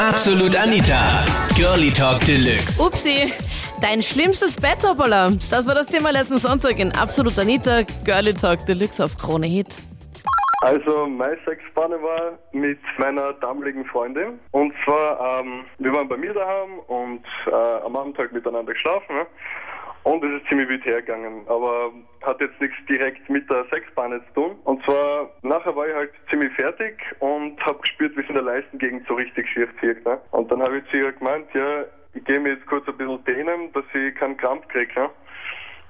[0.00, 0.98] Absolut Anita.
[1.54, 2.80] Girlie Talk Deluxe.
[2.80, 3.34] Upsi,
[3.82, 5.28] dein schlimmstes Bett, hoppala.
[5.50, 9.76] Das war das Thema letzten Sonntag in Absolut Anita, Girlie Talk Deluxe auf Krone Hit.
[10.62, 14.38] Also meine Sexpanne war mit meiner damaligen Freundin.
[14.52, 19.16] Und zwar, ähm, wir waren bei mir daheim und äh, am Abend halt miteinander geschlafen.
[19.16, 19.26] Ne?
[20.02, 21.92] Und es ist ziemlich wild hergegangen, aber
[22.22, 24.56] hat jetzt nichts direkt mit der Sexpanne zu tun.
[24.64, 28.44] Und zwar, nachher war ich halt ziemlich fertig und habe gespürt, wie es in der
[28.44, 30.06] Leistengegend so richtig schief wirkt.
[30.06, 30.18] Ne?
[30.30, 31.84] Und dann habe ich zu ihr gemeint, ja,
[32.14, 34.92] ich gehe mir jetzt kurz ein bisschen dehnen, dass ich keinen Krampf kriege.
[34.98, 35.10] Ne?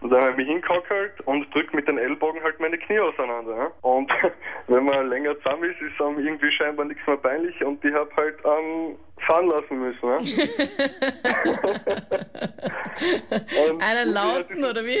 [0.00, 3.54] Und dann habe ich mich hingekockelt und drücke mit den Ellbogen halt meine Knie auseinander.
[3.54, 3.70] Ne?
[3.82, 4.10] Und
[4.68, 8.10] wenn man länger zusammen ist, ist einem irgendwie scheinbar nichts mehr peinlich und ich habe
[8.16, 8.96] halt ähm,
[9.26, 10.00] fahren lassen müssen.
[13.00, 13.78] Ne?
[13.80, 15.00] Einen lauten, oder wie?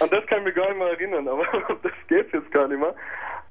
[0.00, 1.44] An das kann ich mich gar nicht mehr erinnern, aber
[1.82, 2.94] das geht jetzt gar nicht mehr.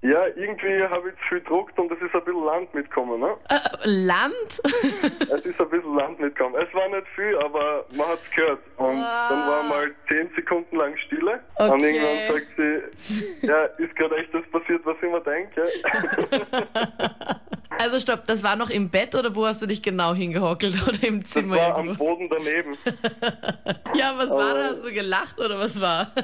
[0.03, 3.19] Ja, irgendwie habe ich zu viel gedruckt und es ist ein bisschen Land mitgekommen.
[3.19, 3.37] Ne?
[3.49, 4.61] Äh, Land?
[4.63, 6.55] Es ist ein bisschen Land mitgekommen.
[6.59, 8.59] Es war nicht viel, aber man hat es gehört.
[8.95, 11.39] Und dann war mal zehn Sekunden lang Stille.
[11.57, 11.95] Und Okay.
[11.95, 15.67] irgendwann sagt sie, ja, ist gerade echt das passiert, was ich mir denke.
[17.77, 21.03] Also stopp, das war noch im Bett oder wo hast du dich genau hingehockelt oder
[21.07, 22.03] im Das Zimmer war am irgendwo?
[22.15, 22.77] Boden daneben.
[23.95, 24.63] Ja, was war da?
[24.69, 26.11] Hast du gelacht oder was war?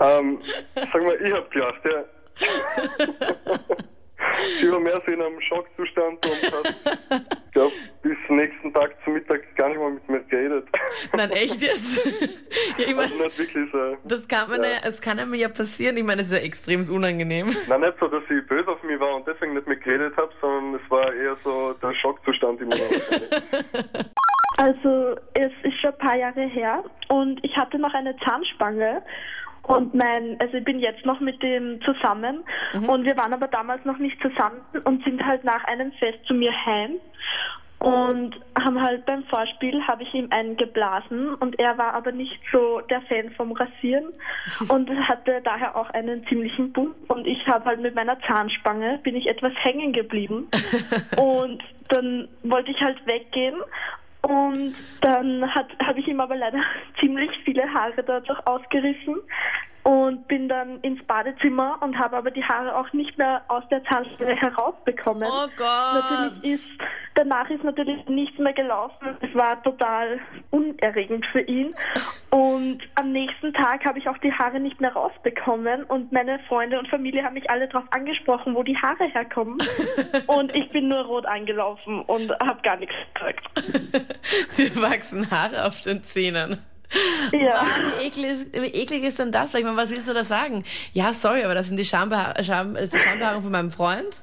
[0.00, 0.38] Ähm,
[0.76, 2.04] sag mal, ich hab gelacht, ja.
[4.60, 9.40] Sie war mehr so in einem Schockzustand und hat, glaub, bis nächsten Tag zum Mittag
[9.56, 10.68] gar nicht mehr mit mir geredet.
[11.16, 12.06] Nein, echt jetzt?
[12.78, 13.96] Ja, ich Also meine, nicht wirklich so.
[14.04, 15.96] das kann man ja, es kann einem ja passieren.
[15.96, 17.54] Ich meine, es ist ja extrem unangenehm.
[17.68, 20.30] Nein, nicht so, dass sie böse auf mich war und deswegen nicht mehr geredet habe,
[20.40, 24.04] sondern es war eher so der Schockzustand immer noch.
[24.60, 29.02] Also es ist schon ein paar Jahre her und ich hatte noch eine Zahnspange
[29.62, 32.42] und mein, also ich bin jetzt noch mit dem zusammen
[32.88, 36.34] und wir waren aber damals noch nicht zusammen und sind halt nach einem Fest zu
[36.34, 36.96] mir heim
[37.78, 42.40] und haben halt beim Vorspiel habe ich ihm einen geblasen und er war aber nicht
[42.50, 44.06] so der Fan vom Rasieren.
[44.68, 49.14] Und hatte daher auch einen ziemlichen Bund und ich habe halt mit meiner Zahnspange bin
[49.14, 50.48] ich etwas hängen geblieben.
[51.16, 53.56] Und dann wollte ich halt weggehen.
[54.22, 56.60] Und dann habe ich ihm aber leider
[57.00, 59.16] ziemlich viele Haare dadurch ausgerissen
[59.88, 63.82] und bin dann ins Badezimmer und habe aber die Haare auch nicht mehr aus der
[63.84, 65.26] Zahnspange herausbekommen.
[65.26, 65.94] Oh Gott.
[65.94, 66.70] Natürlich ist
[67.14, 69.16] danach ist natürlich nichts mehr gelaufen.
[69.22, 71.74] Es war total unerregend für ihn.
[72.28, 76.78] Und am nächsten Tag habe ich auch die Haare nicht mehr rausbekommen und meine Freunde
[76.78, 79.56] und Familie haben mich alle darauf angesprochen, wo die Haare herkommen.
[80.26, 84.58] und ich bin nur rot angelaufen und habe gar nichts gesagt.
[84.58, 86.58] Dir wachsen Haare auf den Zähnen.
[87.32, 87.66] Ja.
[87.98, 89.54] Wie eklig, wie eklig ist denn das?
[89.54, 90.64] Weil Ich meine, was willst du da sagen?
[90.92, 94.22] Ja, sorry, aber das sind die Schambeha Scham ist die Schambehaarung von meinem Freund.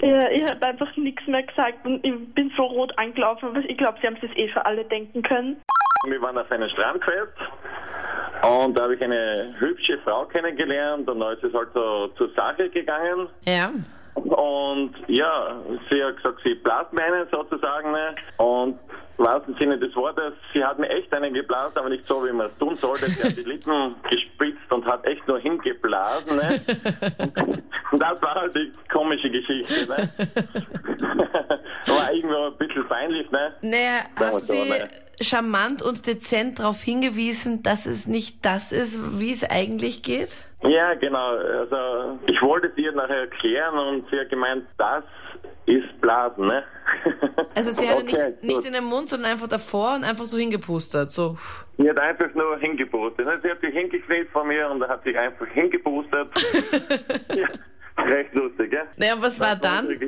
[0.00, 3.48] Ja, ich habe einfach nichts mehr gesagt und ich bin so rot angelaufen.
[3.48, 5.56] aber Ich glaube, sie haben es eh schon alle denken können.
[6.06, 7.32] Wir waren auf einem Strandfest
[8.42, 12.30] und da habe ich eine hübsche Frau kennengelernt und da ist es halt so zur
[12.34, 13.28] Sache gegangen.
[13.46, 13.72] Ja.
[14.14, 15.56] Und ja,
[15.90, 17.92] sie hat gesagt, sie blast mir einen sozusagen.
[17.92, 18.14] Ne?
[18.38, 18.78] Und
[19.18, 22.32] im wahrsten Sinne des Wortes, sie hat mir echt einen geblasen, aber nicht so, wie
[22.32, 23.06] man es tun sollte.
[23.06, 26.36] Sie hat die Lippen gespitzt und hat echt nur hingeblasen.
[26.36, 26.60] Ne?
[27.92, 29.86] Und das war halt die komische Geschichte.
[29.88, 30.10] Ne?
[31.86, 33.54] War irgendwo ein bisschen peinlich, ne?
[33.62, 34.88] Naja, hast so, sie ne?
[35.20, 40.48] charmant und dezent darauf hingewiesen, dass es nicht das ist, wie es eigentlich geht?
[40.62, 41.28] Ja, genau.
[41.28, 45.04] Also ich wollte es ihr nachher erklären und sie hat gemeint, das
[45.66, 46.62] ist Blasen, ne?
[47.54, 50.38] Also sie hatte Okay, nicht, nicht in den Mund, sondern einfach davor und einfach so
[50.38, 51.10] hingepustert.
[51.10, 51.36] So.
[51.78, 53.26] Sie hat einfach nur hingepustet.
[53.26, 53.38] ne?
[53.42, 56.28] Sie hat sich hingekniet vor mir und hat sich einfach hingepustet.
[57.34, 57.48] ja,
[58.04, 58.84] recht lustig, gell?
[58.96, 59.98] Naja, und was war Das war dann?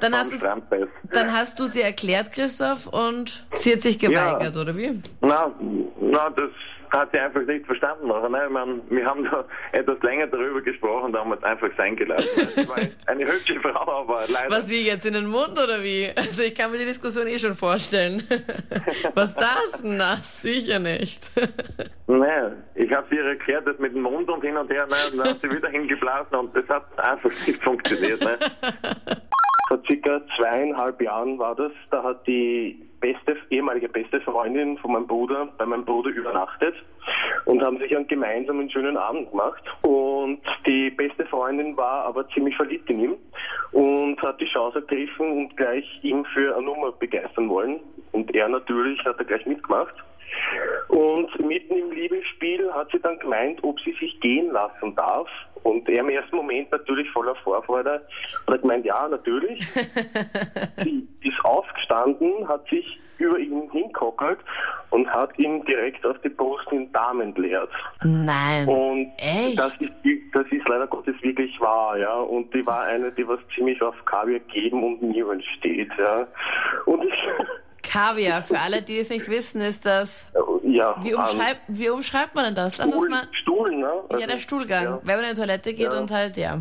[0.00, 0.88] Dann hast du's- Strandfest.
[1.12, 5.02] Dann hast du sie erklärt, Christoph, und sie hat sich geweigert, oder wie?
[5.20, 5.52] Na,
[6.00, 6.50] na, das
[6.90, 8.08] hat sie einfach nicht verstanden.
[8.08, 8.44] Nachher, ne?
[8.46, 11.96] ich mein, wir haben da etwas länger darüber gesprochen, da haben wir es einfach sein
[11.96, 12.48] gelassen.
[13.06, 14.50] Eine hübsche Frau, aber leider.
[14.50, 16.10] Was wie jetzt in den Mund oder wie?
[16.16, 18.22] Also ich kann mir die Diskussion eh schon vorstellen.
[19.14, 19.82] Was das?
[19.82, 21.30] Na, sicher nicht.
[22.06, 25.28] Nein, ich habe ihr erklärt, das mit dem Mund und hin und her, ne, dann
[25.28, 28.20] hat sie wieder hingeblasen und das hat einfach nicht funktioniert.
[28.22, 28.38] Ne.
[29.68, 31.72] Vor circa zweieinhalb Jahren war das.
[31.90, 36.74] Da hat die beste, ehemalige beste Freundin von meinem Bruder bei meinem Bruder übernachtet
[37.44, 39.62] und haben sich einen gemeinsamen schönen Abend gemacht.
[39.82, 43.14] Und die beste Freundin war aber ziemlich verliebt in ihm
[43.72, 47.80] und hat die Chance ergriffen und gleich ihn für eine Nummer begeistern wollen.
[48.12, 49.94] Und er natürlich hat er gleich mitgemacht.
[50.88, 55.28] Und mitten im Liebesspiel hat sie dann gemeint, ob sie sich gehen lassen darf.
[55.66, 58.00] Und er im ersten Moment natürlich voller Vorfreude
[58.46, 59.66] hat gemeint, ja, natürlich.
[60.84, 64.38] sie ist aufgestanden, hat sich über ihn hinkockelt
[64.90, 67.70] und hat ihn direkt auf die Brust in Darm entleert.
[68.04, 68.68] Nein.
[68.68, 69.58] Und Echt?
[69.58, 69.92] das ist,
[70.32, 72.14] das ist leider Gottes wirklich wahr, ja.
[72.14, 76.28] Und die war eine, die was ziemlich auf Kaviar geben und Nieren steht, ja.
[76.84, 77.14] Und ich,
[77.82, 80.32] Kaviar, für alle, die es nicht wissen, ist das.
[80.76, 80.96] Ja.
[81.02, 82.76] Wie, ähm, umschreibt, wie umschreibt man denn das?
[82.78, 83.28] Lass uns Stuhl, mal.
[83.32, 83.82] Stuhl, ne?
[83.86, 84.84] Ja, Also, der Stuhlgang.
[84.84, 85.00] Ja.
[85.02, 85.98] Wenn man in die Toilette geht Ja.
[85.98, 86.58] und halt, ja.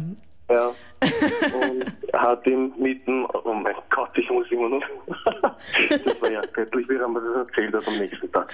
[0.50, 0.72] Ja.
[1.02, 4.84] Und hat ihm mitten, oh mein Gott, ich muss immer noch.
[5.90, 8.52] das war ja göttlich, wie er mir das erzählt hat am nächsten Tag.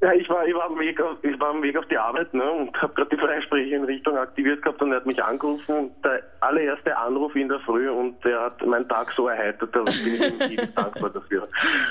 [0.00, 2.32] Ja, ich war, ich war am Weg auf, ich war am Weg auf die Arbeit,
[2.34, 5.76] ne, und habe gerade die Freispreche in Richtung aktiviert gehabt und er hat mich angerufen
[5.76, 9.80] und der allererste Anruf in der Früh und der hat meinen Tag so erheitert, da
[9.82, 11.46] bin ich ihm dankbar dafür.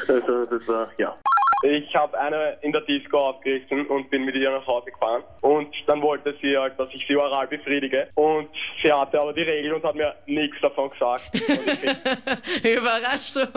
[0.07, 1.15] Also, das war, ja.
[1.63, 5.23] Ich habe eine in der Disco aufgerissen und bin mit ihr nach Hause gefahren.
[5.41, 8.07] Und dann wollte sie halt, dass ich sie oral befriedige.
[8.15, 8.49] Und
[8.81, 11.29] sie hatte aber die Regel und hat mir nichts davon gesagt.
[12.63, 13.47] Überraschung.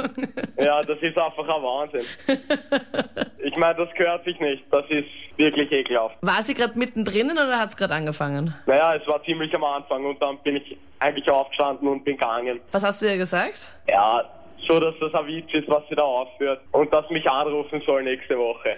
[0.59, 2.05] ja, das ist einfach ein Wahnsinn.
[3.45, 4.65] Ich meine, das gehört sich nicht.
[4.71, 5.06] Das ist
[5.37, 6.17] wirklich ekelhaft.
[6.23, 8.55] War sie gerade mittendrin oder hat es gerade angefangen?
[8.67, 12.59] Naja, es war ziemlich am Anfang und dann bin ich eigentlich aufgestanden und bin gegangen.
[12.73, 13.75] Was hast du ihr gesagt?
[13.87, 14.25] Ja,
[14.69, 16.61] so dass das ein Witz ist, was sie da aufführt.
[16.73, 18.77] Und dass mich anrufen soll nächste Woche.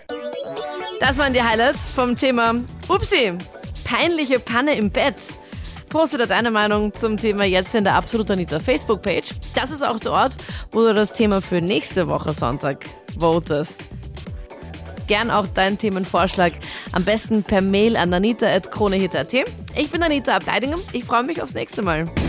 [1.00, 2.54] Das waren die Highlights vom Thema
[2.88, 3.36] Upsi,
[3.84, 5.14] peinliche Panne im Bett.
[5.90, 9.30] Poste deine Meinung zum Thema jetzt in der Absolut Anita Facebook-Page.
[9.54, 10.32] Das ist auch der Ort,
[10.72, 12.86] wo du das Thema für nächste Woche Sonntag
[13.18, 13.84] votest.
[15.06, 16.54] Gern auch deinen Themenvorschlag.
[16.92, 19.32] Am besten per Mail an anita.kronehit.at.
[19.76, 20.78] Ich bin Anita Ableidinger.
[20.92, 22.06] Ich freue mich aufs nächste Mal.